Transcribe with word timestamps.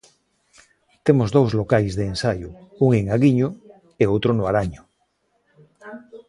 Temos 1.05 1.29
dous 1.37 1.51
locais 1.61 1.93
de 1.95 2.03
ensaio, 2.11 2.49
un 2.85 2.89
en 2.99 3.05
Aguiño 3.15 3.47
e 4.01 4.03
outro 4.13 4.31
no 4.35 4.43
Araño. 4.51 4.81